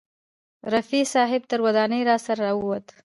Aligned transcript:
رفیع 0.73 1.03
صاحب 1.13 1.41
تر 1.49 1.59
ودانۍ 1.65 2.01
راسره 2.09 2.39
راوووت. 2.43 2.85